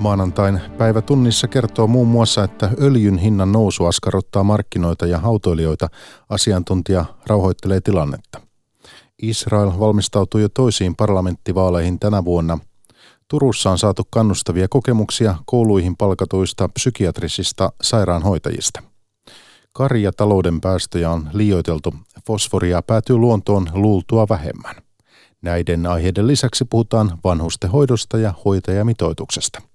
[0.00, 5.88] Maanantain päivä tunnissa kertoo muun muassa, että öljyn hinnan nousu askarruttaa markkinoita ja autoilijoita.
[6.28, 8.40] Asiantuntija rauhoittelee tilannetta.
[9.22, 12.58] Israel valmistautuu jo toisiin parlamenttivaaleihin tänä vuonna.
[13.28, 18.82] Turussa on saatu kannustavia kokemuksia kouluihin palkatuista psykiatrisista sairaanhoitajista.
[19.72, 21.94] Karjatalouden päästöjä on liioiteltu.
[22.26, 24.74] Fosforia päätyy luontoon luultua vähemmän.
[25.42, 29.69] Näiden aiheiden lisäksi puhutaan vanhustenhoidosta ja hoitajamitoituksesta.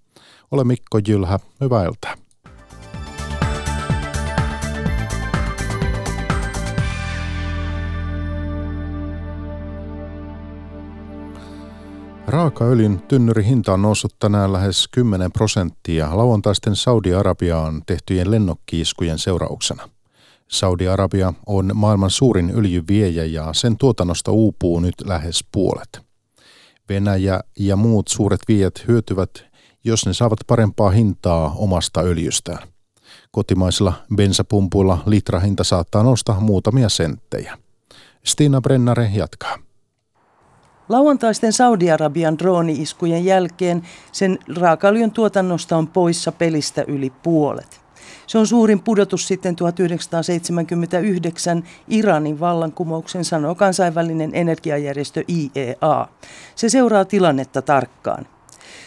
[0.52, 2.16] Ole Mikko Jylhä, hyvää iltaa.
[12.27, 19.90] Raakaöljyn tynnyrihinta on noussut tänään lähes 10 prosenttia lauantaisten Saudi-Arabiaan tehtyjen lennokkiiskujen seurauksena.
[20.48, 26.01] Saudi-Arabia on maailman suurin öljyviejä ja sen tuotannosta uupuu nyt lähes puolet.
[26.90, 29.46] Venäjä ja muut suuret viejät hyötyvät,
[29.86, 32.68] jos ne saavat parempaa hintaa omasta öljystään.
[33.32, 37.58] Kotimaisilla bensapumpuilla litrahinta saattaa nousta muutamia senttejä.
[38.24, 39.58] Stina Brennare jatkaa.
[40.90, 47.82] Lauantaisten Saudi-Arabian drooni-iskujen jälkeen sen raakaöljyn tuotannosta on poissa pelistä yli puolet.
[48.28, 56.08] Se on suurin pudotus sitten 1979 Iranin vallankumouksen, sanoo kansainvälinen energiajärjestö IEA.
[56.56, 58.26] Se seuraa tilannetta tarkkaan.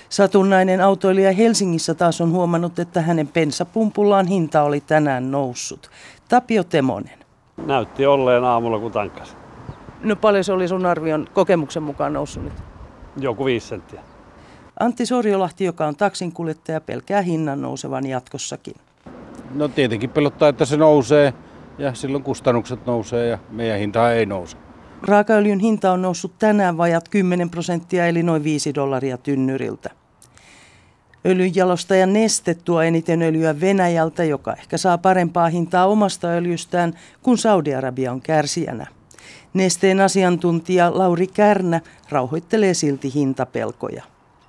[0.09, 5.91] Satunnainen autoilija Helsingissä taas on huomannut, että hänen pensapumpullaan hinta oli tänään noussut.
[6.29, 7.19] Tapio Temonen.
[7.67, 9.37] Näytti olleen aamulla kun tankkas.
[10.05, 12.53] No paljon se oli sun arvion kokemuksen mukaan noussut nyt?
[13.21, 14.01] Joku viisi senttiä.
[14.81, 18.75] Antti Sorjolahti, joka on taksinkuljettaja, pelkää hinnan nousevan jatkossakin.
[19.55, 21.35] No tietenkin pelottaa, että se nousee
[21.79, 24.57] ja silloin kustannukset nousee ja meidän hinta ei nouse.
[25.03, 29.98] Raakaöljyn hinta on noussut tänään vajat 10 prosenttia eli noin 5 dollaria tynnyriltä.
[31.27, 38.13] Öljynjalostaja Neste tuo eniten öljyä Venäjältä, joka ehkä saa parempaa hintaa omasta öljystään, kun Saudi-Arabia
[38.13, 38.87] on kärsijänä.
[39.55, 41.81] Nesteen asiantuntija Lauri Kärnä
[42.11, 44.03] rauhoittelee silti hintapelkoja.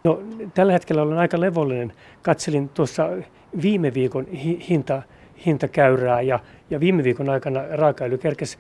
[0.04, 0.22] No,
[0.54, 1.94] tällä hetkellä olen aika levollinen.
[2.22, 3.10] Katselin tuossa
[3.62, 5.02] viime viikon hi- hinta,
[5.46, 8.58] hintakäyrää ja, ja viime viikon aikana raakaöljy kerkesi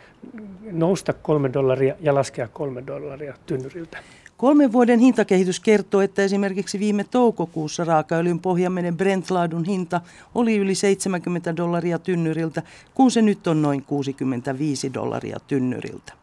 [0.71, 3.97] nousta kolme dollaria ja laskea kolme dollaria tynnyriltä.
[4.39, 10.01] Kolmen vuoden hintakehitys kertoo, että esimerkiksi viime toukokuussa raakaöljyn pohjamenen Brent-laadun hinta
[10.35, 12.63] oli yli 70 dollaria tynnyriltä,
[12.93, 16.13] kun se nyt on noin 65 dollaria tynnyriltä.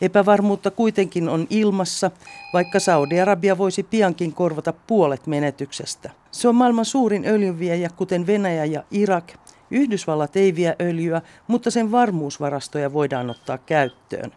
[0.00, 2.10] Epävarmuutta kuitenkin on ilmassa,
[2.52, 6.10] vaikka Saudi-Arabia voisi piankin korvata puolet menetyksestä.
[6.30, 9.32] Se on maailman suurin öljynviejä, kuten Venäjä ja Irak.
[9.70, 14.32] Yhdysvallat ei vie öljyä, mutta sen varmuusvarastoja voidaan ottaa käyttöön.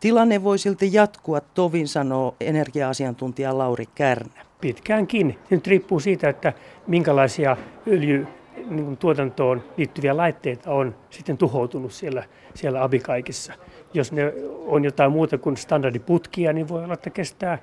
[0.00, 4.46] Tilanne voi silti jatkua, tovin sanoo energia-asiantuntija Lauri Kärnä.
[4.60, 5.38] Pitkäänkin.
[5.48, 6.52] Se nyt riippuu siitä, että
[6.86, 8.26] minkälaisia öljy
[8.70, 12.24] niin tuotantoon liittyviä laitteita on sitten tuhoutunut siellä,
[12.54, 13.52] siellä abikaikissa.
[13.94, 14.32] Jos ne
[14.66, 17.58] on jotain muuta kuin standardiputkia, niin voi olla, että kestää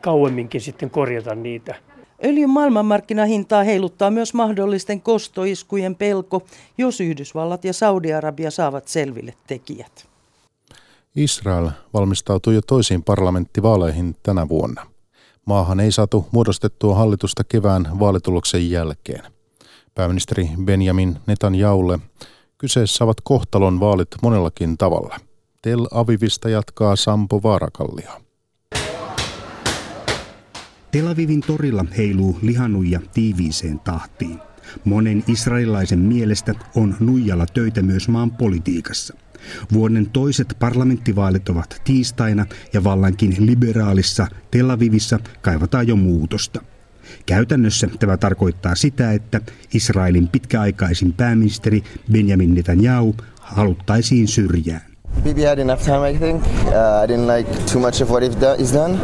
[0.00, 1.74] kauemminkin sitten korjata niitä.
[2.24, 6.42] Öljyn maailmanmarkkinahintaa heiluttaa myös mahdollisten kostoiskujen pelko,
[6.78, 10.11] jos Yhdysvallat ja Saudi-Arabia saavat selville tekijät.
[11.16, 14.86] Israel valmistautuu jo toisiin parlamenttivaaleihin tänä vuonna.
[15.46, 19.22] Maahan ei saatu muodostettua hallitusta kevään vaalituloksen jälkeen.
[19.94, 21.98] Pääministeri Benjamin Netanjaulle
[22.58, 25.16] kyseessä ovat kohtalon vaalit monellakin tavalla.
[25.62, 28.10] Tel Avivista jatkaa Sampo Vaarakallio.
[30.90, 34.38] Tel Avivin torilla heiluu lihanuja tiiviiseen tahtiin.
[34.84, 39.14] Monen israelilaisen mielestä on nuijalla töitä myös maan politiikassa.
[39.72, 46.60] Vuoden toiset parlamenttivaalit ovat tiistaina ja vallankin liberaalissa Tel Avivissa kaivataan jo muutosta.
[47.26, 49.40] Käytännössä tämä tarkoittaa sitä, että
[49.74, 54.92] Israelin pitkäaikaisin pääministeri Benjamin Netanyahu haluttaisiin syrjään.
[55.24, 56.42] Bibi had enough time, I think.
[56.42, 58.98] Uh, I didn't like too much of what he's done.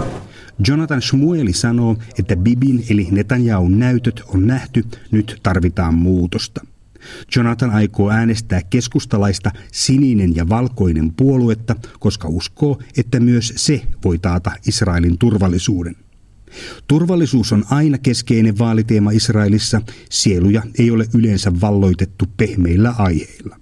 [0.69, 6.67] Jonathan Shmueli sanoo, että Bibin eli Netanyahun näytöt on nähty, nyt tarvitaan muutosta.
[7.37, 14.52] Jonathan aikoo äänestää keskustalaista sininen ja valkoinen puoluetta, koska uskoo, että myös se voi taata
[14.66, 15.96] Israelin turvallisuuden.
[16.88, 23.60] Turvallisuus on aina keskeinen vaaliteema Israelissa, sieluja ei ole yleensä valloitettu pehmeillä aiheilla.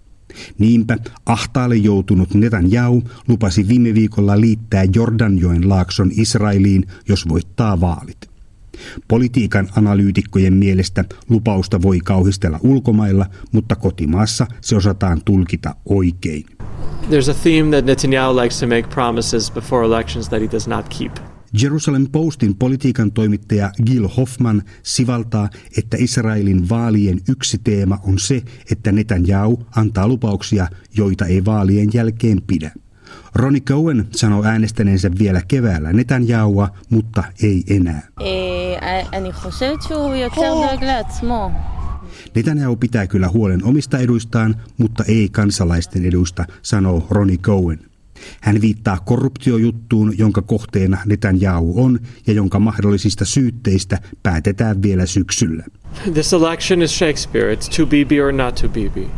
[0.59, 8.36] Niinpä ahtaalle joutunut Netanyahu lupasi viime viikolla liittää Jordanjoen laakson Israeliin, jos voittaa vaalit.
[9.09, 16.45] Politiikan analyytikkojen mielestä lupausta voi kauhistella ulkomailla, mutta kotimaassa se osataan tulkita oikein.
[17.11, 20.87] There's a theme that Netanyahu likes to make promises before elections that he does not
[20.99, 21.13] keep.
[21.63, 25.49] Jerusalem Postin politiikan toimittaja Gil Hoffman sivaltaa,
[25.79, 32.43] että Israelin vaalien yksi teema on se, että Netanyahu antaa lupauksia, joita ei vaalien jälkeen
[32.47, 32.71] pidä.
[33.35, 38.03] Ronnie Cohen sanoo äänestäneensä vielä keväällä Netanyahua, mutta ei enää.
[42.35, 47.79] Netanyahu pitää kyllä huolen omista eduistaan, mutta ei kansalaisten eduista, sanoo Ronnie Cohen.
[48.41, 55.65] Hän viittaa korruptiojuttuun, jonka kohteena Netanyahu on ja jonka mahdollisista syytteistä päätetään vielä syksyllä.
[56.13, 57.55] This election is Shakespeare.
[57.55, 59.11] It's to Bibi or not to Bibi.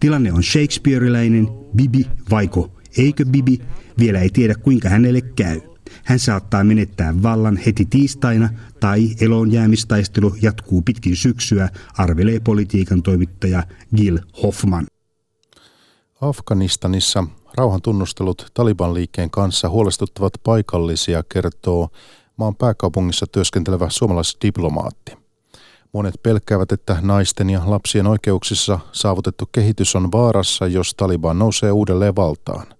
[0.00, 3.58] Tilanne on Shakespeareläinen, Bibi vaiko eikö Bibi,
[3.98, 5.60] vielä ei tiedä kuinka hänelle käy.
[6.04, 8.48] Hän saattaa menettää vallan heti tiistaina
[8.80, 11.68] tai eloonjäämistaistelu jatkuu pitkin syksyä,
[11.98, 13.62] arvelee politiikan toimittaja
[13.96, 14.86] Gil Hoffman.
[16.20, 17.24] Afganistanissa
[17.56, 21.88] rauhantunnustelut Taliban-liikkeen kanssa huolestuttavat paikallisia, kertoo
[22.36, 25.12] maan pääkaupungissa työskentelevä suomalaisdiplomaatti.
[25.92, 32.16] Monet pelkäävät, että naisten ja lapsien oikeuksissa saavutettu kehitys on vaarassa, jos Taliban nousee uudelleen
[32.16, 32.77] valtaan.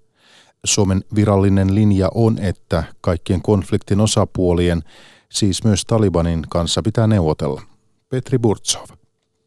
[0.64, 4.82] Suomen virallinen linja on, että kaikkien konfliktin osapuolien,
[5.30, 7.62] siis myös Talibanin kanssa pitää neuvotella.
[8.08, 8.86] Petri Burtsov.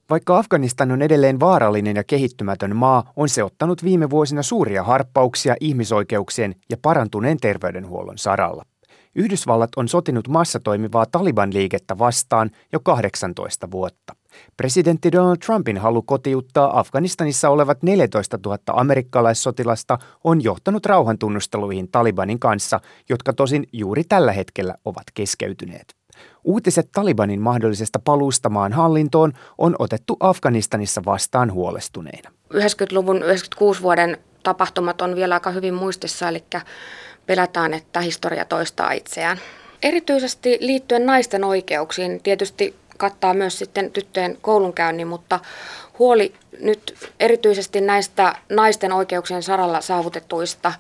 [0.10, 5.56] Vaikka Afganistan on edelleen vaarallinen ja kehittymätön maa, on se ottanut viime vuosina suuria harppauksia
[5.60, 8.66] ihmisoikeuksien ja parantuneen terveydenhuollon saralla.
[9.16, 14.16] Yhdysvallat on sotinut maassa toimivaa Taliban-liikettä vastaan jo 18 vuotta.
[14.58, 22.80] Presidentti Donald Trumpin halu kotiuttaa Afganistanissa olevat 14 000 amerikkalaissotilasta on johtanut rauhantunnusteluihin Talibanin kanssa,
[23.10, 25.96] jotka tosin juuri tällä hetkellä ovat keskeytyneet.
[26.44, 32.32] Uutiset Talibanin mahdollisesta paluustamaan hallintoon on otettu Afganistanissa vastaan huolestuneina.
[32.54, 36.44] 90-luvun 96 vuoden tapahtumat on vielä aika hyvin muistissa, eli
[37.26, 39.38] pelätään, että historia toistaa itseään.
[39.84, 45.40] Erityisesti liittyen naisten oikeuksiin, tietysti kattaa myös sitten tyttöjen koulunkäynnin, mutta
[46.00, 50.74] huoli nyt erityisesti näistä naisten oikeuksien saralla saavutetuista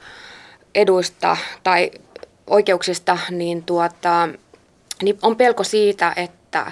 [0.76, 1.92] eduista tai
[2.48, 4.30] oikeuksista, niin, tuota,
[5.04, 6.72] niin on pelko siitä, että,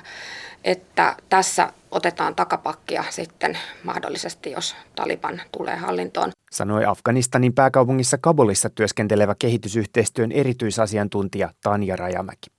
[0.63, 6.31] että tässä otetaan takapakkia sitten mahdollisesti, jos Taliban tulee hallintoon.
[6.51, 12.58] Sanoi Afganistanin pääkaupungissa Kabulissa työskentelevä kehitysyhteistyön erityisasiantuntija Tanja Rajamäki.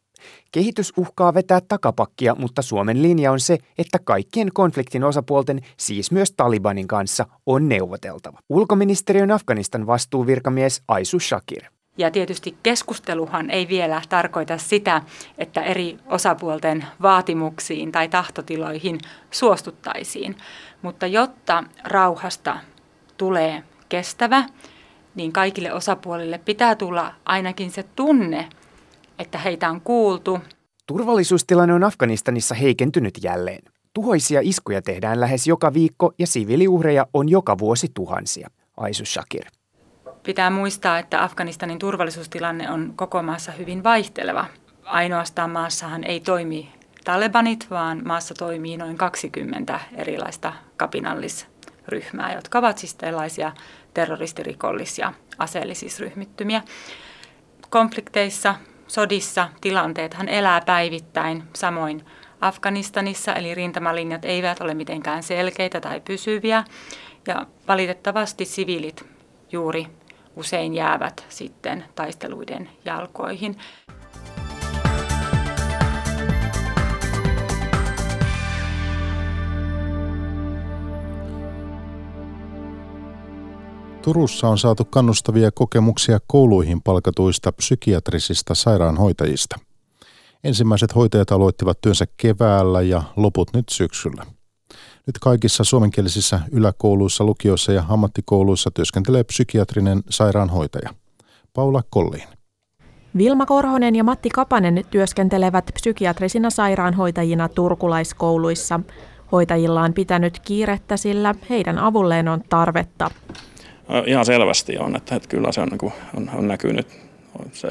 [0.52, 6.32] Kehitys uhkaa vetää takapakkia, mutta Suomen linja on se, että kaikkien konfliktin osapuolten, siis myös
[6.32, 8.38] Talibanin kanssa, on neuvoteltava.
[8.48, 11.64] Ulkoministeriön Afganistan vastuuvirkamies Aisu Shakir.
[11.98, 15.02] Ja tietysti keskusteluhan ei vielä tarkoita sitä,
[15.38, 18.98] että eri osapuolten vaatimuksiin tai tahtotiloihin
[19.30, 20.36] suostuttaisiin.
[20.82, 22.58] Mutta jotta rauhasta
[23.16, 24.44] tulee kestävä,
[25.14, 28.48] niin kaikille osapuolille pitää tulla ainakin se tunne,
[29.20, 30.38] että heitä on kuultu.
[30.86, 33.62] Turvallisuustilanne on Afganistanissa heikentynyt jälleen.
[33.94, 38.50] Tuhoisia iskuja tehdään lähes joka viikko ja siviiliuhreja on joka vuosi tuhansia.
[38.76, 39.44] Aisu Shakir.
[40.22, 44.46] Pitää muistaa, että Afganistanin turvallisuustilanne on koko maassa hyvin vaihteleva.
[44.84, 46.72] Ainoastaan maassahan ei toimi
[47.04, 53.52] Talebanit, vaan maassa toimii noin 20 erilaista kapinallisryhmää, jotka ovat siis tällaisia
[53.94, 56.62] terroristirikollis- ja aseellisisryhmittymiä.
[57.70, 58.54] Konflikteissa
[58.90, 62.06] sodissa tilanteethan elää päivittäin, samoin
[62.40, 66.64] Afganistanissa, eli rintamalinjat eivät ole mitenkään selkeitä tai pysyviä,
[67.26, 69.06] ja valitettavasti siviilit
[69.52, 69.86] juuri
[70.36, 73.56] usein jäävät sitten taisteluiden jalkoihin.
[84.02, 89.56] Turussa on saatu kannustavia kokemuksia kouluihin palkatuista psykiatrisista sairaanhoitajista.
[90.44, 94.26] Ensimmäiset hoitajat aloittivat työnsä keväällä ja loput nyt syksyllä.
[95.06, 100.90] Nyt kaikissa suomenkielisissä yläkouluissa, lukioissa ja ammattikouluissa työskentelee psykiatrinen sairaanhoitaja.
[101.54, 102.28] Paula Kolliin.
[103.16, 108.80] Vilma Korhonen ja Matti Kapanen työskentelevät psykiatrisina sairaanhoitajina turkulaiskouluissa.
[109.32, 113.10] Hoitajilla on pitänyt kiirettä, sillä heidän avulleen on tarvetta.
[114.06, 116.86] Ihan selvästi on, että, että kyllä se on, niin on, on näkynyt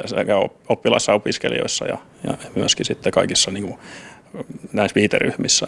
[0.05, 0.35] sekä
[0.69, 3.79] oppilaissa opiskelijoissa ja, ja myöskin sitten kaikissa niin kuin,
[4.73, 5.67] näissä viiteryhmissä.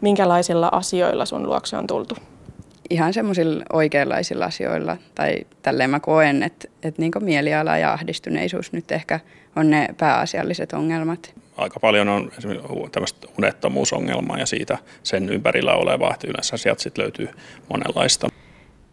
[0.00, 2.14] Minkälaisilla asioilla sun luokse on tultu?
[2.90, 8.92] Ihan semmoisilla oikeanlaisilla asioilla, tai tälleen mä koen, että, että niin mieliala ja ahdistuneisuus nyt
[8.92, 9.20] ehkä
[9.56, 11.34] on ne pääasialliset ongelmat.
[11.56, 17.02] Aika paljon on esimerkiksi tämmöistä unettomuusongelmaa ja siitä sen ympärillä olevaa, että yleensä sieltä sitten
[17.02, 17.28] löytyy
[17.70, 18.28] monenlaista.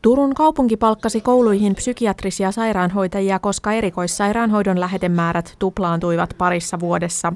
[0.03, 7.33] Turun kaupunki palkkasi kouluihin psykiatrisia sairaanhoitajia, koska erikoissairaanhoidon lähetemäärät tuplaantuivat parissa vuodessa.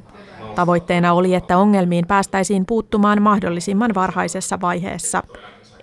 [0.55, 5.23] Tavoitteena oli, että ongelmiin päästäisiin puuttumaan mahdollisimman varhaisessa vaiheessa.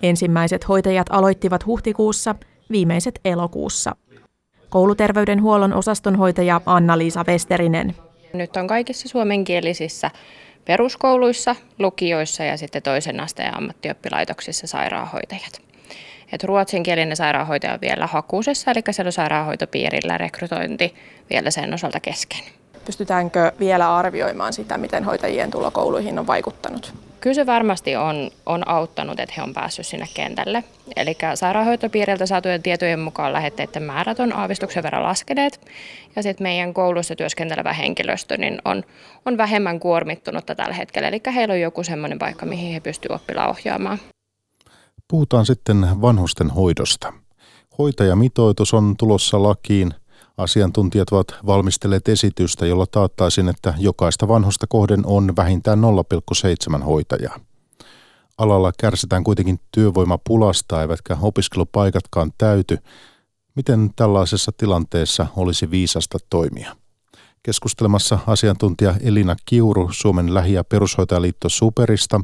[0.01, 2.35] Ensimmäiset hoitajat aloittivat huhtikuussa,
[2.71, 3.95] viimeiset elokuussa.
[4.69, 7.95] Kouluterveydenhuollon osastonhoitaja Anna-Liisa Westerinen.
[8.33, 10.11] Nyt on kaikissa suomenkielisissä
[10.65, 15.65] peruskouluissa, lukioissa ja sitten toisen asteen ammattioppilaitoksissa sairaanhoitajat.
[16.31, 20.95] Et ruotsinkielinen sairaanhoitaja on vielä hakuusessa, eli se on sairaanhoitopiirillä rekrytointi
[21.29, 22.39] vielä sen osalta kesken.
[22.85, 26.93] Pystytäänkö vielä arvioimaan sitä, miten hoitajien tulo kouluihin on vaikuttanut?
[27.19, 30.63] Kyllä se varmasti on, on auttanut, että he on päässyt sinne kentälle.
[30.95, 35.61] Eli sairaanhoitopiiriltä saatujen tietojen mukaan lähetteiden määrät on aavistuksen verran laskeneet.
[36.15, 38.83] Ja sitten meidän koulussa työskentelevä henkilöstö niin on,
[39.25, 41.07] on vähemmän kuormittunutta tällä hetkellä.
[41.07, 43.99] Eli heillä on joku semmoinen paikka, mihin he pystyvät oppilaan ohjaamaan.
[45.07, 47.13] Puhutaan sitten vanhusten hoidosta.
[47.77, 49.93] Hoitajamitoitus on tulossa lakiin–
[50.37, 55.79] Asiantuntijat ovat valmistelleet esitystä, jolla taattaisiin, että jokaista vanhusta kohden on vähintään
[56.77, 57.39] 0,7 hoitajaa.
[58.37, 62.77] Alalla kärsitään kuitenkin työvoimapulasta, eivätkä opiskelupaikatkaan täyty.
[63.55, 66.75] Miten tällaisessa tilanteessa olisi viisasta toimia?
[67.43, 72.21] Keskustelemassa asiantuntija Elina Kiuru Suomen lähi- ja perushoitajaliitto Superista,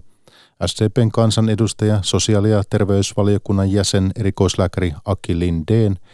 [0.68, 5.96] SCPn kansanedustaja, sosiaali- ja terveysvaliokunnan jäsen, erikoislääkäri Aki Lindeen–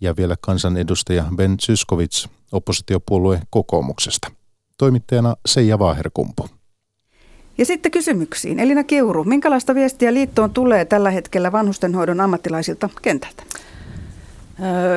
[0.00, 4.30] ja vielä kansanedustaja Ben Zyskowicz oppositiopuolue kokoomuksesta.
[4.78, 6.48] Toimittajana Seija Vaaherkumpu.
[7.58, 8.60] Ja sitten kysymyksiin.
[8.60, 13.42] Elina Kiuru, minkälaista viestiä liittoon tulee tällä hetkellä vanhustenhoidon ammattilaisilta kentältä?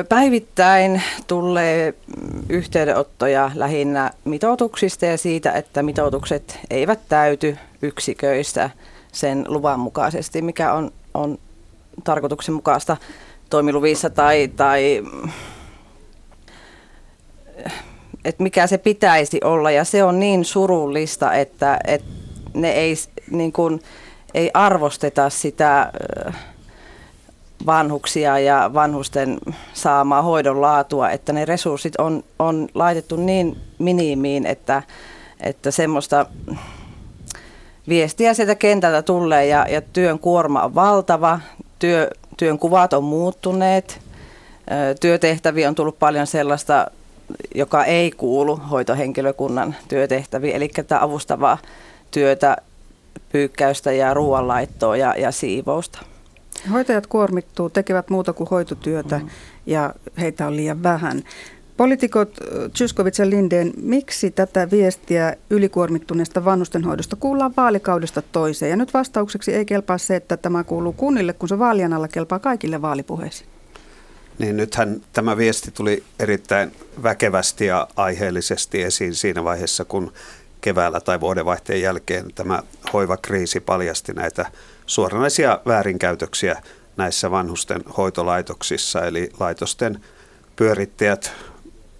[0.08, 1.94] Päivittäin tulee
[2.48, 8.70] yhteydenottoja lähinnä mitoituksista ja siitä, että mitoitukset eivät täyty yksiköissä
[9.14, 11.38] sen luvan mukaisesti, mikä on, on
[12.04, 12.96] tarkoituksenmukaista
[13.50, 15.02] toimiluvissa tai, tai
[18.24, 19.70] että mikä se pitäisi olla.
[19.70, 22.08] Ja se on niin surullista, että, että
[22.54, 22.94] ne ei,
[23.30, 23.82] niin kuin,
[24.34, 25.92] ei arvosteta sitä
[27.66, 29.38] vanhuksia ja vanhusten
[29.72, 34.82] saamaa hoidon laatua, että ne resurssit on, on laitettu niin minimiin, että,
[35.40, 36.26] että semmoista
[37.88, 41.40] viestiä sieltä kentältä tulee ja, ja työn kuorma on valtava.
[41.78, 44.00] Työ, työn kuvat on muuttuneet,
[45.00, 46.86] työtehtäviä on tullut paljon sellaista,
[47.54, 51.58] joka ei kuulu hoitohenkilökunnan työtehtäviin, eli tämä avustavaa
[52.10, 52.56] työtä,
[53.32, 55.98] pyykkäystä ja ruoanlaittoa ja, ja siivousta.
[56.72, 59.28] Hoitajat kuormittuu, tekevät muuta kuin hoitotyötä mm.
[59.66, 61.22] ja heitä on liian vähän.
[61.76, 62.38] Poliitikot
[62.72, 68.70] Tsyskovic ja Lindeen, miksi tätä viestiä ylikuormittuneesta vanhustenhoidosta kuullaan vaalikaudesta toiseen?
[68.70, 72.38] Ja nyt vastaukseksi ei kelpaa se, että tämä kuuluu kunnille, kun se vaalien alla kelpaa
[72.38, 73.48] kaikille vaalipuheisiin.
[74.38, 80.12] Niin nythän tämä viesti tuli erittäin väkevästi ja aiheellisesti esiin siinä vaiheessa, kun
[80.60, 82.62] keväällä tai vuodenvaihteen jälkeen tämä
[82.92, 84.46] hoivakriisi paljasti näitä
[84.86, 86.62] suoranaisia väärinkäytöksiä
[86.96, 90.00] näissä vanhusten hoitolaitoksissa, eli laitosten
[90.56, 91.32] pyörittäjät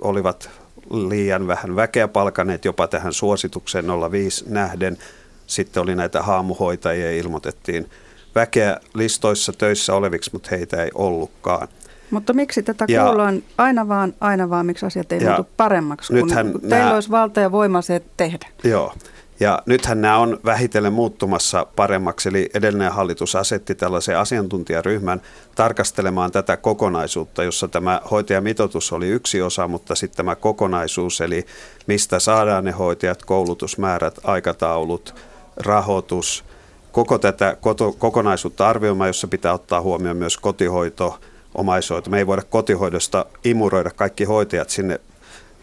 [0.05, 0.51] olivat
[0.91, 4.99] liian vähän väkeä palkaneet jopa tähän suositukseen 05 nähden.
[5.47, 7.91] Sitten oli näitä haamuhoitajia ilmoitettiin
[8.35, 11.69] väkeä listoissa töissä oleviksi, mutta heitä ei ollutkaan.
[12.11, 16.29] Mutta miksi tätä ja, kuullaan aina vaan, aina vaan, miksi asiat ei muutu paremmaksi, kun
[16.29, 18.47] teillä nämä, olisi valta ja voima se tehdä?
[18.65, 18.95] Joo,
[19.41, 25.23] ja nythän nämä on vähitellen muuttumassa paremmaksi, eli edellinen hallitus asetti tällaisen asiantuntijaryhmän
[25.55, 31.47] tarkastelemaan tätä kokonaisuutta, jossa tämä hoitajamitoitus oli yksi osa, mutta sitten tämä kokonaisuus, eli
[31.87, 35.15] mistä saadaan ne hoitajat, koulutusmäärät, aikataulut,
[35.57, 36.45] rahoitus,
[36.93, 37.57] koko tätä
[37.99, 41.19] kokonaisuutta arvioimaan, jossa pitää ottaa huomioon myös kotihoito,
[41.55, 42.11] omaishoito.
[42.11, 45.01] Me ei voida kotihoidosta imuroida kaikki hoitajat sinne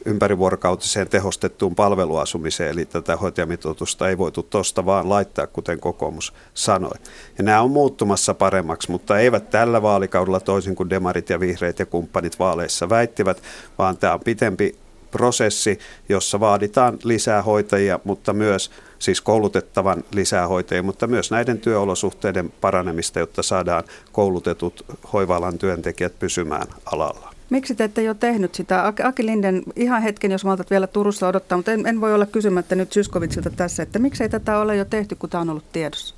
[0.06, 6.98] ympärivuorokautiseen tehostettuun palveluasumiseen, eli tätä hoitajamitoitusta ei voitu tuosta vaan laittaa, kuten kokoomus sanoi.
[7.38, 11.86] Ja nämä on muuttumassa paremmaksi, mutta eivät tällä vaalikaudella toisin kuin demarit ja vihreät ja
[11.86, 13.44] kumppanit vaaleissa väittivät,
[13.78, 14.76] vaan tämä on pitempi
[15.12, 15.80] prosessi,
[16.10, 23.20] jossa vaaditaan lisää hoitajia, mutta myös siis koulutettavan lisää hoitajia, mutta myös näiden työolosuhteiden paranemista,
[23.20, 27.31] jotta saadaan koulutetut hoiva työntekijät pysymään alalla.
[27.52, 28.94] Miksi te ette jo tehnyt sitä?
[29.04, 32.76] Aki Linden, ihan hetken, jos maltat vielä Turussa odottaa, mutta en, en voi olla kysymättä
[32.76, 36.16] nyt Syskovitsilta tässä, että miksei tätä ole jo tehty, kun tämä on ollut tiedossa?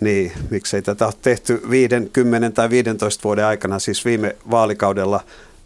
[0.00, 5.20] Niin, miksei tätä ole tehty 5, 10 tai 15 vuoden aikana, siis viime vaalikaudella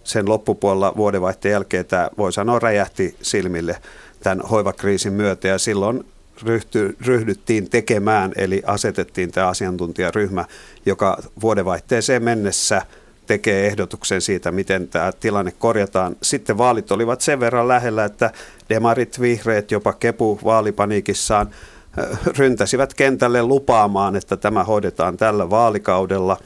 [0.04, 3.76] sen loppupuolella vuodenvaihteen jälkeen tämä voi sanoa räjähti silmille
[4.20, 6.04] tämän hoivakriisin myötä ja silloin
[6.42, 10.44] ryhty, ryhdyttiin tekemään, eli asetettiin tämä asiantuntijaryhmä,
[10.86, 12.82] joka vuodenvaihteeseen mennessä
[13.30, 16.16] tekee ehdotuksen siitä, miten tämä tilanne korjataan.
[16.22, 18.30] Sitten vaalit olivat sen verran lähellä, että
[18.68, 21.50] demarit, vihreät, jopa kepu vaalipaniikissaan
[22.38, 26.36] ryntäsivät kentälle lupaamaan, että tämä hoidetaan tällä vaalikaudella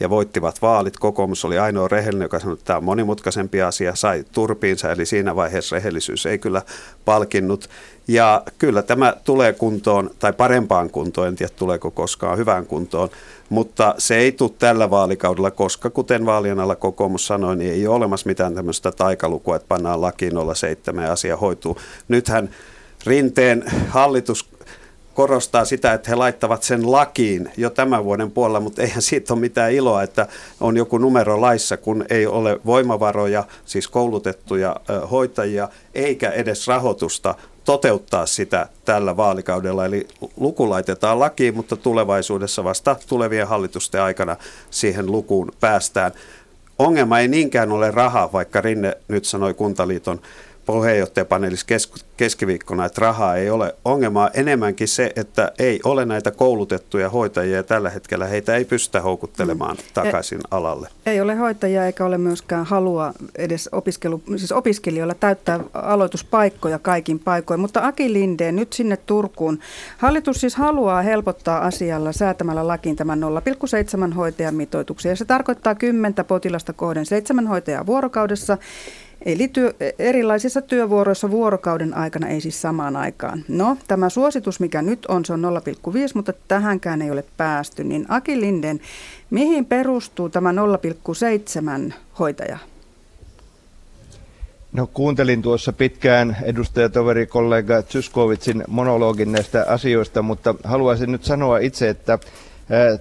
[0.00, 0.98] ja voittivat vaalit.
[0.98, 5.36] Kokoomus oli ainoa rehellinen, joka sanoi, että tämä on monimutkaisempi asia, sai turpiinsa, eli siinä
[5.36, 6.62] vaiheessa rehellisyys ei kyllä
[7.04, 7.70] palkinnut.
[8.08, 13.08] Ja kyllä tämä tulee kuntoon, tai parempaan kuntoon, en tiedä tuleeko koskaan hyvään kuntoon,
[13.48, 17.96] mutta se ei tule tällä vaalikaudella, koska kuten vaalien alla kokoomus sanoi, niin ei ole
[17.96, 21.78] olemassa mitään tämmöistä taikalukua, että pannaan lakiin 07 ja asia hoituu.
[22.08, 22.50] Nythän
[23.06, 24.48] Rinteen hallitus
[25.20, 29.40] korostaa sitä, että he laittavat sen lakiin jo tämän vuoden puolella, mutta eihän siitä ole
[29.40, 30.26] mitään iloa, että
[30.60, 34.76] on joku numero laissa, kun ei ole voimavaroja, siis koulutettuja
[35.10, 37.34] hoitajia, eikä edes rahoitusta
[37.64, 39.86] toteuttaa sitä tällä vaalikaudella.
[39.86, 44.36] Eli luku laitetaan lakiin, mutta tulevaisuudessa vasta tulevien hallitusten aikana
[44.70, 46.12] siihen lukuun päästään.
[46.78, 50.20] Ongelma ei niinkään ole raha, vaikka Rinne nyt sanoi Kuntaliiton
[50.72, 51.66] puheenjohtajapaneelissa
[52.16, 53.74] keskiviikkona, että rahaa ei ole.
[53.84, 59.00] Ongelmaa enemmänkin se, että ei ole näitä koulutettuja hoitajia ja tällä hetkellä heitä ei pystytä
[59.00, 59.82] houkuttelemaan mm.
[59.94, 60.88] takaisin e- alalle.
[61.06, 67.60] Ei ole hoitajia eikä ole myöskään halua edes opiskelu, siis opiskelijoilla täyttää aloituspaikkoja kaikin paikoin.
[67.60, 69.58] Mutta Aki Lindeen nyt sinne Turkuun.
[69.98, 73.20] Hallitus siis haluaa helpottaa asialla säätämällä lakiin tämän
[74.08, 78.58] 0,7 hoitajamitoituksen ja se tarkoittaa 10 potilasta kohden 7 hoitajaa vuorokaudessa
[79.26, 83.44] Eli työ, erilaisissa työvuoroissa vuorokauden aikana ei siis samaan aikaan.
[83.48, 87.84] No, tämä suositus, mikä nyt on, se on 0,5, mutta tähänkään ei ole päästy.
[87.84, 88.80] Niin Aki Linden,
[89.30, 90.52] mihin perustuu tämä
[91.88, 92.58] 0,7 hoitaja?
[94.72, 101.88] No kuuntelin tuossa pitkään edustajatoveri kollega Zyskovitsin monologin näistä asioista, mutta haluaisin nyt sanoa itse,
[101.88, 102.18] että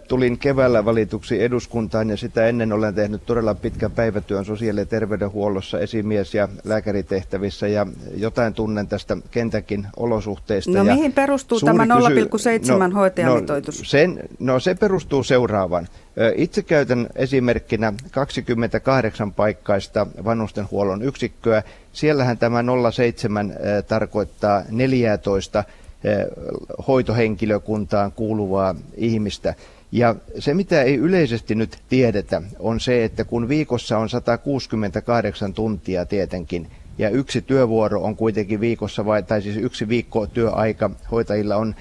[0.07, 5.79] Tulin keväällä valituksi eduskuntaan ja sitä ennen olen tehnyt todella pitkän päivätyön sosiaali- ja terveydenhuollossa
[5.79, 10.72] esimies- ja lääkäritehtävissä ja jotain tunnen tästä kentäkin olosuhteista.
[10.72, 13.79] No ja mihin perustuu tämä 0,7 no, hoitajamitoitus?
[13.79, 15.87] No, sen, no se perustuu seuraavan.
[16.35, 21.63] Itse käytän esimerkkinä 28 paikkaista vanhustenhuollon yksikköä.
[21.94, 23.53] Siellähän tämä 07
[23.87, 25.88] tarkoittaa 14 Eh,
[26.88, 29.53] hoitohenkilökuntaan kuuluvaa ihmistä.
[29.92, 36.05] Ja se, mitä ei yleisesti nyt tiedetä, on se, että kun viikossa on 168 tuntia
[36.05, 41.75] tietenkin, ja yksi työvuoro on kuitenkin viikossa, vai, tai siis yksi viikko työaika hoitajilla on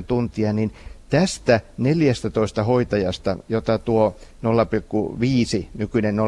[0.00, 0.72] 38-39 tuntia, niin
[1.10, 4.16] tästä 14 hoitajasta, jota tuo
[5.60, 6.22] 0,5, nykyinen 0,5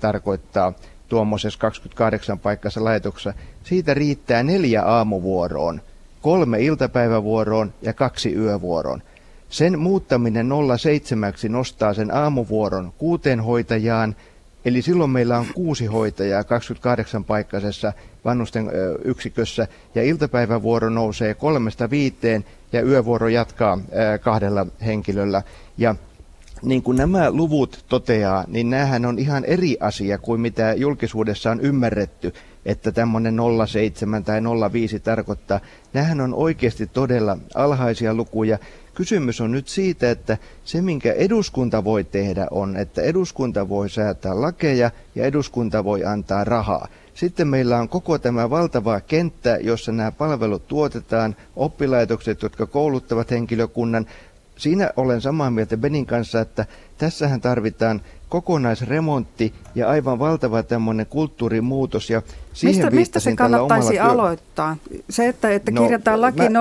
[0.00, 0.72] tarkoittaa,
[1.08, 5.80] tuommoisessa 28 paikassa laitoksessa, siitä riittää neljä aamuvuoroon,
[6.22, 9.02] kolme iltapäivävuoroon ja kaksi yövuoroon.
[9.48, 14.16] Sen muuttaminen 07 nostaa sen aamuvuoron kuuteen hoitajaan,
[14.64, 17.92] eli silloin meillä on kuusi hoitajaa 28 paikkaisessa
[18.24, 18.70] vanhusten
[19.04, 23.78] yksikössä, ja iltapäivävuoro nousee kolmesta viiteen ja yövuoro jatkaa
[24.20, 25.42] kahdella henkilöllä.
[25.78, 25.94] Ja
[26.62, 31.60] niin kuin nämä luvut toteaa, niin näähän on ihan eri asia kuin mitä julkisuudessa on
[31.60, 32.32] ymmärretty,
[32.64, 35.60] että tämmöinen 0,7 tai 0,5 tarkoittaa.
[35.92, 38.58] Nämähän on oikeasti todella alhaisia lukuja.
[38.94, 44.40] Kysymys on nyt siitä, että se minkä eduskunta voi tehdä on, että eduskunta voi säätää
[44.40, 46.88] lakeja ja eduskunta voi antaa rahaa.
[47.14, 54.06] Sitten meillä on koko tämä valtava kenttä, jossa nämä palvelut tuotetaan, oppilaitokset, jotka kouluttavat henkilökunnan,
[54.58, 56.66] siinä olen samaa mieltä Benin kanssa, että
[56.98, 62.10] tässähän tarvitaan kokonaisremontti ja aivan valtava tämmöinen kulttuurimuutos.
[62.10, 64.02] Ja siihen mistä, mistä se kannattaisi työ...
[64.02, 64.76] aloittaa?
[65.10, 66.46] Se, että, että no, kirjataan laki mä...
[66.46, 66.52] 0,7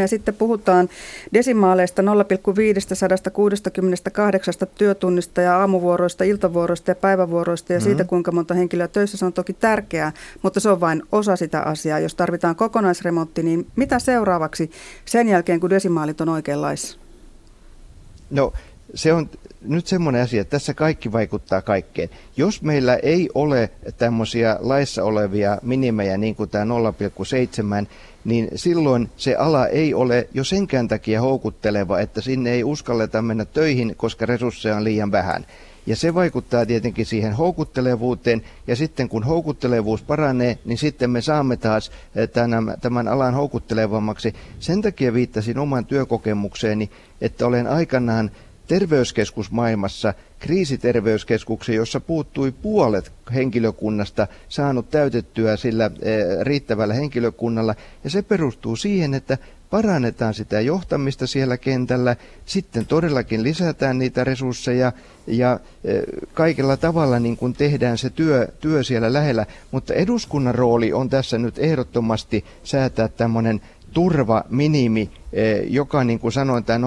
[0.00, 0.88] ja sitten puhutaan
[1.32, 7.90] desimaaleista 0,568 työtunnista ja aamuvuoroista, iltavuoroista ja päivävuoroista ja mm-hmm.
[7.90, 9.16] siitä, kuinka monta henkilöä töissä.
[9.16, 11.98] Se on toki tärkeää, mutta se on vain osa sitä asiaa.
[11.98, 14.70] Jos tarvitaan kokonaisremontti, niin mitä seuraavaksi
[15.04, 17.05] sen jälkeen, kun desimaalit on oikeanlaissa?
[18.30, 18.52] No
[18.94, 19.30] se on
[19.62, 22.10] nyt semmoinen asia, että tässä kaikki vaikuttaa kaikkeen.
[22.36, 26.64] Jos meillä ei ole tämmöisiä laissa olevia minimejä, niin kuin tämä
[27.82, 27.86] 0,7,
[28.24, 33.44] niin silloin se ala ei ole jo senkään takia houkutteleva, että sinne ei uskalleta mennä
[33.44, 35.46] töihin, koska resursseja on liian vähän.
[35.86, 41.56] Ja se vaikuttaa tietenkin siihen houkuttelevuuteen, ja sitten kun houkuttelevuus paranee, niin sitten me saamme
[41.56, 44.34] taas eh, tämän, tämän alan houkuttelevammaksi.
[44.58, 48.30] Sen takia viittasin oman työkokemukseeni, että olen aikanaan
[48.66, 55.90] terveyskeskusmaailmassa kriisiterveyskeskuksen, jossa puuttui puolet henkilökunnasta saanut täytettyä sillä
[56.42, 57.74] riittävällä henkilökunnalla.
[58.04, 59.38] Ja se perustuu siihen, että
[59.76, 64.92] parannetaan sitä johtamista siellä kentällä, sitten todellakin lisätään niitä resursseja
[65.26, 65.60] ja
[66.34, 69.46] kaikella tavalla niin kuin tehdään se työ, työ siellä lähellä.
[69.70, 73.60] Mutta eduskunnan rooli on tässä nyt ehdottomasti säätää tämmöinen
[73.92, 75.10] turva minimi,
[75.68, 76.86] joka niin kuin sanoin, tämä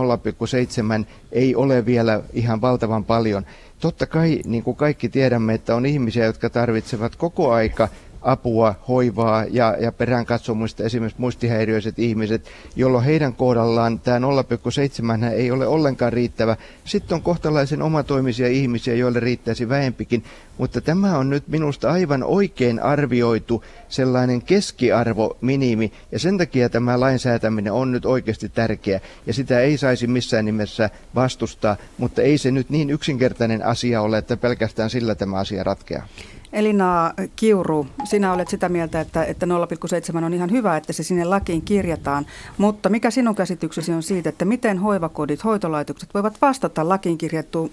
[1.02, 3.45] 0,7 ei ole vielä ihan valtavan paljon.
[3.80, 7.88] Totta kai, niin kuin kaikki tiedämme, että on ihmisiä, jotka tarvitsevat koko aika
[8.21, 15.51] apua, hoivaa ja, ja perään katsomusta esimerkiksi muistihäiriöiset ihmiset, jolloin heidän kohdallaan tämä 0,7 ei
[15.51, 16.58] ole ollenkaan riittävä.
[16.86, 20.23] Sitten on kohtalaisen omatoimisia ihmisiä, joille riittäisi vähempikin,
[20.58, 26.99] mutta tämä on nyt minusta aivan oikein arvioitu sellainen keskiarvo minimi ja sen takia tämä
[26.99, 32.51] lainsäätäminen on nyt oikeasti tärkeä ja sitä ei saisi missään nimessä vastustaa, mutta ei se
[32.51, 36.08] nyt niin yksinkertainen asia ole, että pelkästään sillä tämä asia ratkeaa.
[36.53, 41.25] Elina Kiuru, sinä olet sitä mieltä, että, että 0,7 on ihan hyvä, että se sinne
[41.25, 42.25] lakiin kirjataan,
[42.57, 47.71] mutta mikä sinun käsityksesi on siitä, että miten hoivakodit, hoitolaitokset voivat vastata lakiin kirjattuun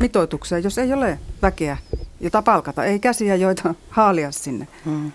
[0.00, 1.76] mitoitukseen, jos ei ole väkeä,
[2.20, 4.68] jota palkata, ei käsiä, joita haalia sinne?
[4.84, 5.12] Hmm.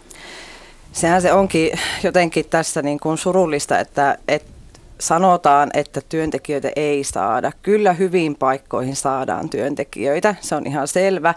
[0.91, 1.71] Sehän se onkin
[2.03, 4.53] jotenkin tässä niin kuin surullista, että, että
[4.99, 7.51] sanotaan, että työntekijöitä ei saada.
[7.61, 11.33] Kyllä hyvin paikkoihin saadaan työntekijöitä, se on ihan selvä.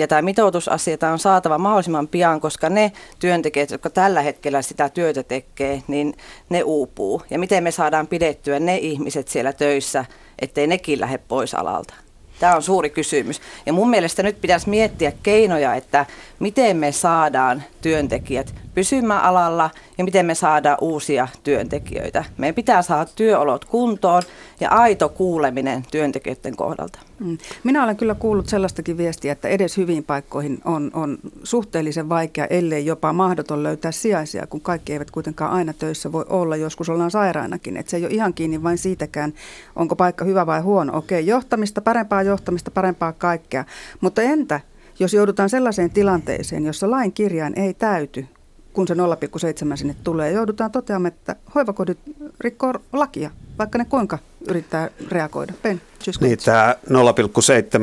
[0.00, 5.22] Ja tämä mitoitusasia on saatava mahdollisimman pian, koska ne työntekijät, jotka tällä hetkellä sitä työtä
[5.22, 6.14] tekee, niin
[6.48, 7.22] ne uupuu.
[7.30, 10.04] Ja miten me saadaan pidettyä ne ihmiset siellä töissä,
[10.38, 11.94] ettei nekin lähde pois alalta.
[12.38, 13.40] Tämä on suuri kysymys.
[13.66, 16.06] Ja mun mielestä nyt pitäisi miettiä keinoja, että
[16.38, 22.24] miten me saadaan työntekijät pysymään alalla ja miten me saadaan uusia työntekijöitä.
[22.36, 24.22] Meidän pitää saada työolot kuntoon
[24.60, 26.98] ja aito kuuleminen työntekijöiden kohdalta.
[27.20, 27.38] Mm.
[27.64, 32.86] Minä olen kyllä kuullut sellaistakin viestiä, että edes hyviin paikkoihin on, on suhteellisen vaikea, ellei
[32.86, 36.56] jopa mahdoton löytää sijaisia, kun kaikki eivät kuitenkaan aina töissä voi olla.
[36.56, 37.76] Joskus ollaan sairaanakin.
[37.76, 39.32] Että se ei ole ihan kiinni vain siitäkään,
[39.76, 40.96] onko paikka hyvä vai huono.
[40.96, 43.64] Okei, johtamista, parempaa johtamista, parempaa kaikkea.
[44.00, 44.60] Mutta entä
[45.00, 48.26] jos joudutaan sellaiseen tilanteeseen, jossa lain kirjain ei täyty,
[48.72, 51.98] kun se 0,7 sinne tulee, joudutaan toteamaan, että hoivakodit
[52.40, 55.52] rikkoo lakia, vaikka ne kuinka yrittää reagoida.
[55.62, 55.80] Ben,
[56.20, 56.74] niin, tämä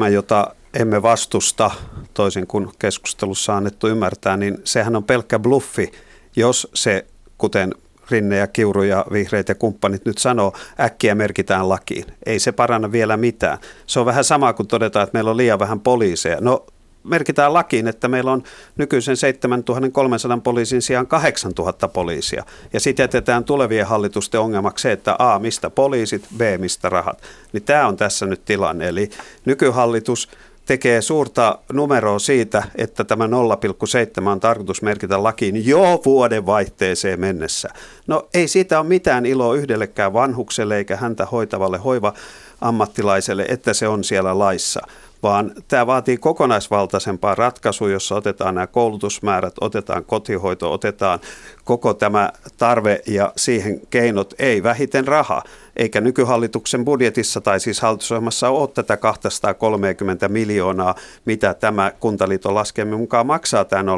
[0.08, 1.72] 0,7, jota emme vastusta,
[2.14, 5.92] toisin kuin keskustelussa on annettu ymmärtää, niin sehän on pelkkä bluffi,
[6.36, 7.06] jos se,
[7.38, 7.74] kuten
[8.12, 12.06] Rinne ja Kiuru ja vihreät ja kumppanit nyt sanoo, äkkiä merkitään lakiin.
[12.26, 13.58] Ei se paranna vielä mitään.
[13.88, 16.38] Se on vähän sama kuin todetaan, että meillä on liian vähän poliiseja.
[16.42, 16.66] No
[17.08, 18.44] merkitään lakiin, että meillä on
[18.78, 22.46] nykyisen 7300 poliisin sijaan 8000 poliisia.
[22.74, 27.22] Ja sitten jätetään tulevien hallitusten ongelmaksi se, että A, mistä poliisit, B, mistä rahat.
[27.54, 28.88] Niin tämä on tässä nyt tilanne.
[28.88, 29.10] Eli
[29.46, 30.30] nykyhallitus
[30.68, 37.70] tekee suurta numeroa siitä, että tämä 0,7 on tarkoitus merkitä lakiin jo vuoden vaihteeseen mennessä.
[38.08, 44.04] No ei siitä ole mitään iloa yhdellekään vanhukselle eikä häntä hoitavalle hoiva-ammattilaiselle, että se on
[44.04, 44.82] siellä laissa
[45.24, 51.20] vaan tämä vaatii kokonaisvaltaisempaa ratkaisua, jossa otetaan nämä koulutusmäärät, otetaan kotihoito, otetaan
[51.64, 55.44] koko tämä tarve ja siihen keinot, ei vähiten raha.
[55.76, 63.28] Eikä nykyhallituksen budjetissa tai siis hallitusohjelmassa ole tätä 230 miljoonaa, mitä tämä Kuntaliiton laskelmien mukaan
[63.28, 63.96] maksaa tämä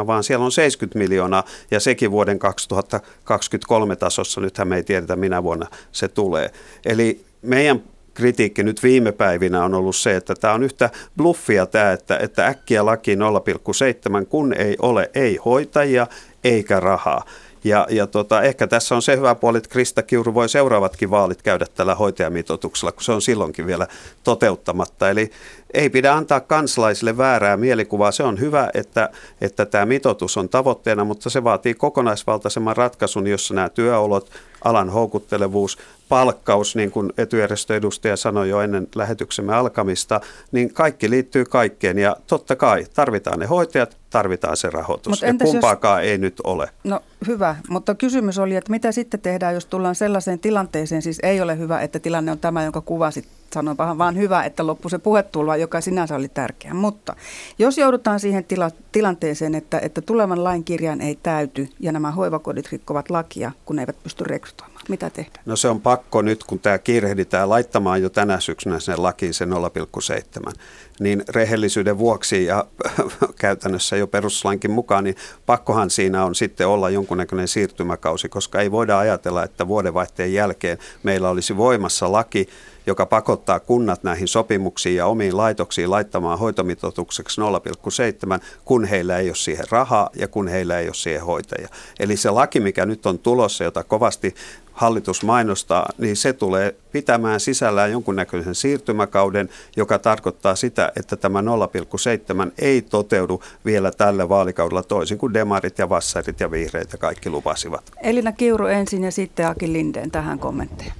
[0.00, 5.16] 0,7, vaan siellä on 70 miljoonaa ja sekin vuoden 2023 tasossa, nythän me ei tiedetä
[5.16, 6.50] minä vuonna se tulee.
[6.84, 7.82] Eli meidän
[8.16, 12.46] kritiikki nyt viime päivinä on ollut se, että tämä on yhtä bluffia tämä, että, että
[12.46, 16.06] äkkiä laki 0,7, kun ei ole ei hoitajia
[16.44, 17.24] eikä rahaa.
[17.64, 21.42] Ja, ja tota, ehkä tässä on se hyvä puoli, että Krista Kiuru voi seuraavatkin vaalit
[21.42, 23.86] käydä tällä hoitajamitoituksella, kun se on silloinkin vielä
[24.24, 25.10] toteuttamatta.
[25.10, 25.30] Eli
[25.74, 28.12] ei pidä antaa kansalaisille väärää mielikuvaa.
[28.12, 33.54] Se on hyvä, että, että tämä mitoitus on tavoitteena, mutta se vaatii kokonaisvaltaisemman ratkaisun, jossa
[33.54, 34.30] nämä työolot,
[34.64, 40.20] alan houkuttelevuus, palkkaus, niin kuin etujärjestöedustaja sanoi jo ennen lähetyksemme alkamista,
[40.52, 41.98] niin kaikki liittyy kaikkeen.
[41.98, 45.22] Ja totta kai tarvitaan ne hoitajat, tarvitaan se rahoitus.
[45.22, 46.10] ja kumpaakaan jos...
[46.10, 46.70] ei nyt ole.
[46.84, 51.40] No hyvä, mutta kysymys oli, että mitä sitten tehdään, jos tullaan sellaiseen tilanteeseen, siis ei
[51.40, 55.56] ole hyvä, että tilanne on tämä, jonka kuvasit sanoin vaan hyvä, että loppu se puhetulva,
[55.56, 56.74] joka sinänsä oli tärkeä.
[56.74, 57.16] Mutta
[57.58, 62.72] jos joudutaan siihen tila, tilanteeseen, että, että tulevan lain kirjan ei täyty ja nämä hoivakodit
[62.72, 65.42] rikkovat lakia, kun ne eivät pysty rekrytoimaan, mitä tehdään?
[65.46, 69.44] No se on pakko nyt, kun tämä kiirehditään laittamaan jo tänä syksynä sen lakiin se
[69.44, 70.52] 0,7
[71.00, 72.66] niin rehellisyyden vuoksi ja
[73.40, 78.98] käytännössä jo perustuslainkin mukaan, niin pakkohan siinä on sitten olla jonkunnäköinen siirtymäkausi, koska ei voida
[78.98, 82.48] ajatella, että vuodenvaihteen jälkeen meillä olisi voimassa laki,
[82.86, 89.36] joka pakottaa kunnat näihin sopimuksiin ja omiin laitoksiin laittamaan hoitomitoitukseksi 0,7, kun heillä ei ole
[89.36, 91.68] siihen rahaa ja kun heillä ei ole siihen hoitajia.
[92.00, 94.34] Eli se laki, mikä nyt on tulossa, jota kovasti
[94.72, 102.52] hallitus mainostaa, niin se tulee pitämään sisällään jonkunnäköisen siirtymäkauden, joka tarkoittaa sitä, että tämä 0,7
[102.58, 107.92] ei toteudu vielä tällä vaalikaudella toisin kuin demarit ja vassarit ja vihreät ja kaikki lupasivat.
[108.02, 110.92] Elina Kiuru ensin ja sitten Aki Lindeen tähän kommentteja.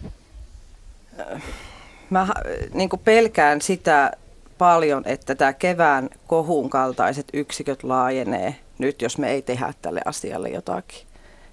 [2.11, 2.27] Mä
[2.75, 4.13] niin pelkään sitä
[4.59, 10.49] paljon, että tämä kevään kohun kaltaiset yksiköt laajenee nyt, jos me ei tehdä tälle asialle
[10.49, 11.07] jotakin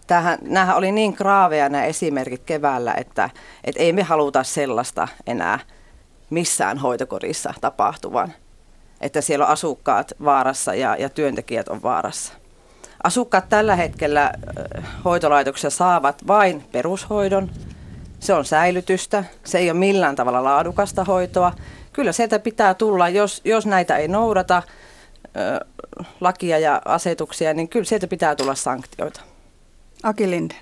[0.07, 3.29] tämähän, nämähän oli niin kraaveja nämä esimerkit keväällä, että,
[3.63, 5.59] että ei me haluta sellaista enää
[6.29, 8.33] missään hoitokodissa tapahtuvan,
[9.01, 12.33] että siellä on asukkaat vaarassa ja, ja työntekijät on vaarassa.
[13.03, 14.31] Asukkaat tällä hetkellä
[15.05, 17.49] hoitolaitoksessa saavat vain perushoidon.
[18.23, 21.53] Se on säilytystä, se ei ole millään tavalla laadukasta hoitoa.
[21.93, 24.63] Kyllä sieltä pitää tulla, jos, jos näitä ei noudata
[26.21, 29.21] lakia ja asetuksia, niin kyllä sieltä pitää tulla sanktioita.
[30.03, 30.55] Aki Linde.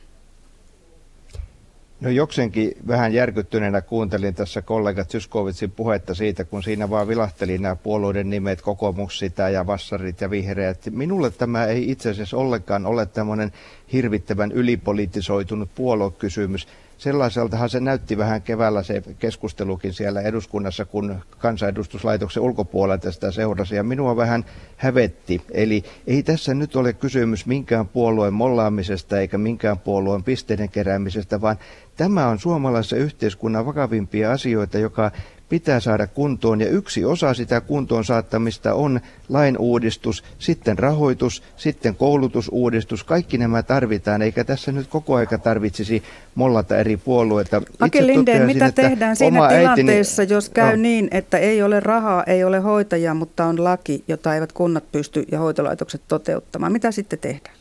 [2.00, 7.76] No jokseenkin vähän järkyttyneenä kuuntelin tässä kollega Tyskovitsin puhetta siitä, kun siinä vaan vilahteli nämä
[7.76, 10.82] puolueiden nimet, kokoomus sitä ja vassarit ja vihreät.
[10.91, 13.52] Minulle tämä ei itse asiassa ollenkaan ole tämmöinen
[13.93, 16.67] hirvittävän ylipolitisoitunut puoluekysymys
[17.02, 23.84] sellaiseltahan se näytti vähän keväällä se keskustelukin siellä eduskunnassa, kun kansanedustuslaitoksen ulkopuolelta sitä seurasi, ja
[23.84, 24.46] minua vähän
[24.78, 25.42] hävetti.
[25.52, 31.58] Eli ei tässä nyt ole kysymys minkään puolueen mollaamisesta eikä minkään puolueen pisteiden keräämisestä, vaan
[31.98, 35.12] tämä on suomalaisessa yhteiskunnan vakavimpia asioita, joka
[35.52, 41.96] pitää saada kuntoon ja yksi osa sitä kuntoon saattamista on lain uudistus, sitten rahoitus, sitten
[41.96, 43.04] koulutusuudistus.
[43.04, 46.04] Kaikki nämä tarvitaan, eikä tässä nyt koko aika tarvitsisi
[46.36, 47.62] mollata eri puolueita.
[47.80, 50.36] Ake Lindeen, mitä tehdään siinä tilanteessa, äitini...
[50.36, 50.82] jos käy no.
[50.82, 55.26] niin, että ei ole rahaa, ei ole hoitajia, mutta on laki, jota eivät kunnat pysty
[55.32, 56.72] ja hoitolaitokset toteuttamaan.
[56.72, 57.61] Mitä sitten tehdään?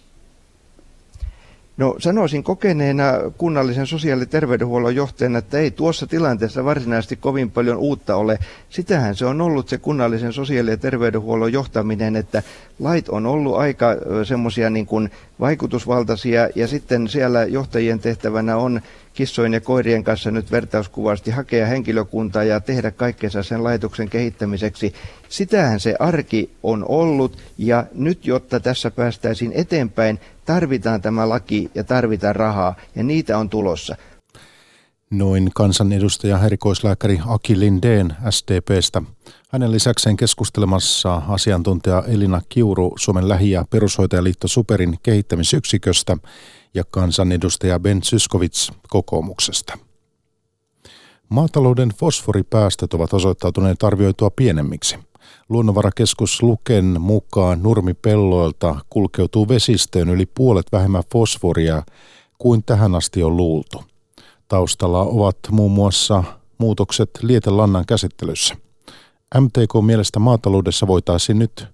[1.81, 3.05] No sanoisin kokeneena
[3.39, 8.39] kunnallisen sosiaali- ja terveydenhuollon johtajana, että ei tuossa tilanteessa varsinaisesti kovin paljon uutta ole.
[8.71, 12.43] Sitähän se on ollut se kunnallisen sosiaali- ja terveydenhuollon johtaminen, että
[12.79, 18.81] lait on ollut aika semmoisia niin kuin vaikutusvaltaisia ja sitten siellä johtajien tehtävänä on
[19.15, 24.95] kissojen ja koirien kanssa nyt vertauskuvasti hakea henkilökuntaa ja tehdä kaikkensa sen laitoksen kehittämiseksi.
[25.29, 30.21] Sitähän se arki on ollut ja nyt, jotta tässä päästäisiin eteenpäin,
[30.55, 33.97] tarvitaan tämä laki ja tarvitaan rahaa ja niitä on tulossa.
[35.11, 39.03] Noin kansanedustaja erikoislääkäri Aki Lindeen SDPstä.
[39.49, 46.17] Hänen lisäkseen keskustelemassa asiantuntija Elina Kiuru Suomen lähi- ja perushoitajaliitto Superin kehittämisyksiköstä
[46.75, 49.90] ja kansanedustaja Ben Syskovits kokoomuksesta.
[51.31, 54.99] Maatalouden fosforipäästöt ovat osoittautuneet arvioitua pienemmiksi.
[55.49, 61.83] Luonnonvarakeskus Luken mukaan nurmipelloilta kulkeutuu vesistöön yli puolet vähemmän fosforia
[62.39, 63.85] kuin tähän asti on luultu.
[64.49, 66.25] Taustalla ovat muun muassa
[66.59, 68.57] muutokset lietelannan käsittelyssä.
[69.41, 71.67] MTK mielestä maataloudessa voitaisiin nyt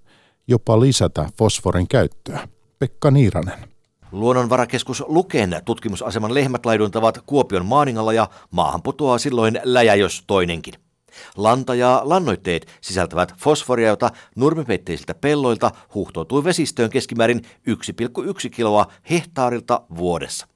[0.49, 2.49] jopa lisätä fosforin käyttöä.
[2.79, 3.76] Pekka Niiranen.
[4.13, 10.75] Luonnonvarakeskus Luken tutkimusaseman lehmät laiduntavat Kuopion maaningalla ja maahan putoaa silloin läjä jos toinenkin.
[11.37, 20.47] Lanta ja lannoitteet sisältävät fosforia, jota nurmipeitteisiltä pelloilta huhtoutui vesistöön keskimäärin 1,1 kiloa hehtaarilta vuodessa.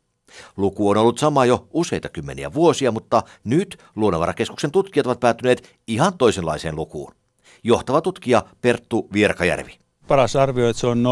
[0.57, 6.19] Luku on ollut sama jo useita kymmeniä vuosia, mutta nyt Luonnonvarakeskuksen tutkijat ovat päätyneet ihan
[6.19, 7.15] toisenlaiseen lukuun.
[7.65, 9.79] Johtava tutkija Perttu Vierkajärvi.
[10.09, 11.05] Paras arvio, että se on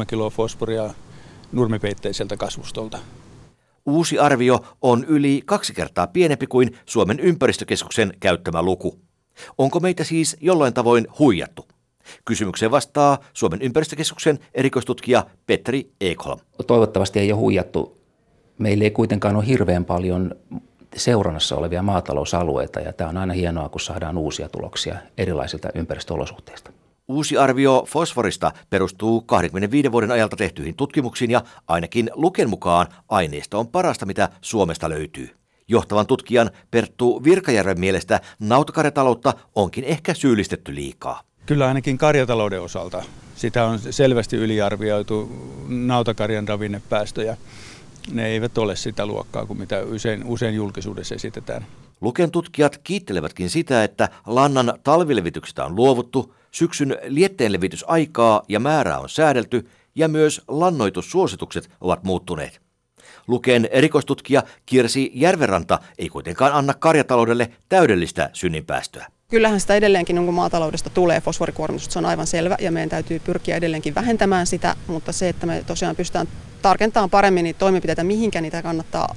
[0.00, 0.90] 0,43 kiloa fosforia
[1.52, 2.98] nurmipeitteiseltä kasvustolta.
[3.86, 8.98] Uusi arvio on yli kaksi kertaa pienempi kuin Suomen ympäristökeskuksen käyttämä luku.
[9.58, 11.68] Onko meitä siis jollain tavoin huijattu?
[12.24, 16.38] Kysymykseen vastaa Suomen ympäristökeskuksen erikoistutkija Petri Ekholm.
[16.66, 17.98] Toivottavasti ei ole huijattu.
[18.58, 20.34] Meillä ei kuitenkaan ole hirveän paljon
[20.96, 26.72] seurannassa olevia maatalousalueita ja tämä on aina hienoa, kun saadaan uusia tuloksia erilaisilta ympäristöolosuhteista.
[27.08, 33.68] Uusi arvio fosforista perustuu 25 vuoden ajalta tehtyihin tutkimuksiin ja ainakin Luken mukaan aineisto on
[33.68, 35.30] parasta, mitä Suomesta löytyy.
[35.68, 41.22] Johtavan tutkijan Perttu Virkajärven mielestä nautakarjataloutta onkin ehkä syyllistetty liikaa.
[41.46, 43.02] Kyllä ainakin karjatalouden osalta.
[43.36, 45.32] Sitä on selvästi yliarvioitu
[45.68, 47.36] nautakarjan ravinnepäästöjä.
[48.12, 51.66] Ne eivät ole sitä luokkaa kuin mitä usein, usein julkisuudessa esitetään.
[52.00, 59.68] Luken tutkijat kiittelevätkin sitä, että lannan talvilevityksestä on luovuttu, syksyn lietteenlevitysaikaa ja määrää on säädelty
[59.94, 62.60] ja myös lannoitussuositukset ovat muuttuneet.
[63.26, 69.06] Luken erikoistutkija Kirsi Järveranta ei kuitenkaan anna karjataloudelle täydellistä synninpäästöä.
[69.28, 73.56] Kyllähän sitä edelleenkin niin maataloudesta tulee fosforikuormitusta, se on aivan selvä ja meidän täytyy pyrkiä
[73.56, 76.28] edelleenkin vähentämään sitä, mutta se, että me tosiaan pystytään
[76.62, 79.14] tarkentamaan paremmin niitä toimenpiteitä, mihinkä niitä kannattaa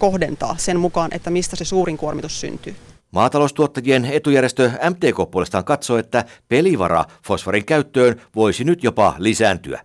[0.00, 2.74] kohdentaa sen mukaan, että mistä se suurin kuormitus syntyy.
[3.10, 9.80] Maataloustuottajien etujärjestö MTK puolestaan katsoo, että pelivara fosforin käyttöön voisi nyt jopa lisääntyä.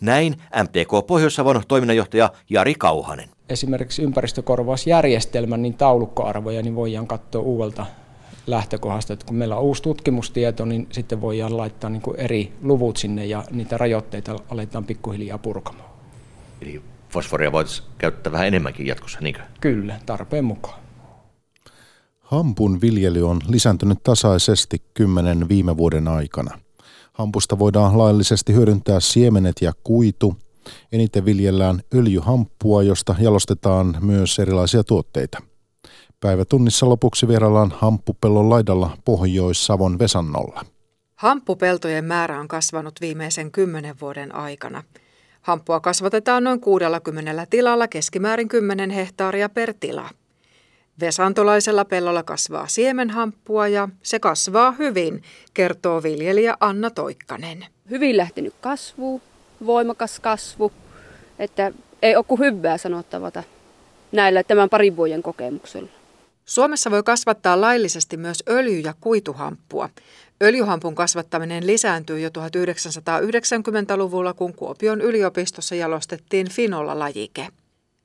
[0.00, 3.28] Näin MTK Pohjois-Savon toiminnanjohtaja Jari Kauhanen.
[3.48, 7.86] Esimerkiksi ympäristökorvausjärjestelmän niin taulukkoarvoja niin voidaan katsoa uudelta
[8.46, 12.96] lähtökohdasta, että kun meillä on uusi tutkimustieto, niin sitten voidaan laittaa niin kuin eri luvut
[12.96, 15.90] sinne ja niitä rajoitteita aletaan pikkuhiljaa purkamaan.
[16.62, 16.82] Eli
[17.14, 19.40] fosforia voitaisiin käyttää vähän enemmänkin jatkossa, niinkö?
[19.60, 20.80] Kyllä, tarpeen mukaan.
[22.20, 26.58] Hampun viljely on lisääntynyt tasaisesti kymmenen viime vuoden aikana.
[27.12, 30.36] Hampusta voidaan laillisesti hyödyntää siemenet ja kuitu.
[30.92, 35.38] Eniten viljellään öljyhamppua, josta jalostetaan myös erilaisia tuotteita.
[36.20, 40.64] Päivätunnissa lopuksi vieraillaan hamppupellon laidalla Pohjois-Savon Vesannolla.
[41.14, 44.82] Hamppupeltojen määrä on kasvanut viimeisen kymmenen vuoden aikana.
[45.44, 50.10] Hamppua kasvatetaan noin 60 tilalla keskimäärin 10 hehtaaria per tila.
[51.00, 55.22] Vesantolaisella pellolla kasvaa siemenhamppua ja se kasvaa hyvin,
[55.54, 57.66] kertoo viljelijä Anna Toikkanen.
[57.90, 59.22] Hyvin lähtenyt kasvu,
[59.66, 60.72] voimakas kasvu,
[61.38, 63.42] että ei ole kuin hyvää sanottavata
[64.12, 65.88] näillä tämän parin vuoden kokemuksella.
[66.44, 69.88] Suomessa voi kasvattaa laillisesti myös öljy- ja kuituhamppua.
[70.44, 77.48] Öljyhampun kasvattaminen lisääntyi jo 1990-luvulla, kun Kuopion yliopistossa jalostettiin finola-lajike.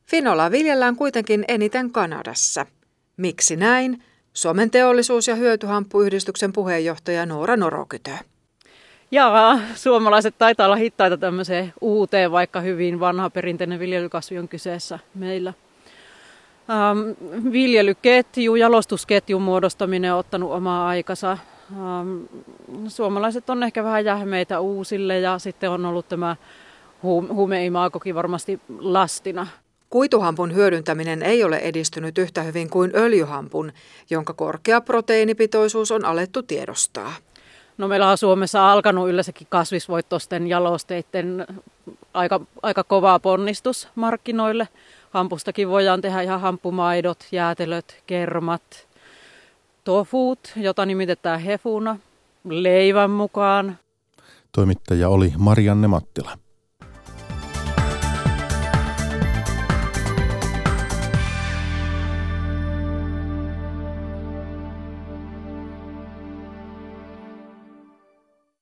[0.06, 2.66] Finola viljellään kuitenkin eniten Kanadassa.
[3.18, 4.04] Miksi näin?
[4.34, 8.12] Suomen teollisuus- ja hyötyhamppuyhdistyksen puheenjohtaja Noora Norokytö.
[9.12, 15.54] Jaa, suomalaiset taitaa olla hittaita tämmöiseen uuteen, vaikka hyvin vanha perinteinen viljelykasvi on kyseessä meillä.
[16.70, 21.38] Ähm, viljelyketju, jalostusketjun muodostaminen on ottanut omaa aikansa.
[21.72, 22.24] Ähm,
[22.88, 26.36] suomalaiset on ehkä vähän jähmeitä uusille ja sitten on ollut tämä
[27.04, 29.48] huumeimaakokin varmasti lastina.
[29.90, 33.72] Kuituhampun hyödyntäminen ei ole edistynyt yhtä hyvin kuin öljyhampun,
[34.10, 37.14] jonka korkea proteiinipitoisuus on alettu tiedostaa.
[37.78, 41.48] No meillä on Suomessa alkanut yleensäkin kasvisvoittoisten jalosteiden
[42.14, 44.68] aika, aika kovaa ponnistus markkinoille.
[45.10, 48.88] Hampustakin voidaan tehdä ihan hampumaidot, jäätelöt, kermat,
[49.90, 51.98] tofuut, jota nimitetään hefuna,
[52.50, 53.78] leivän mukaan.
[54.52, 56.38] Toimittaja oli Marianne Mattila.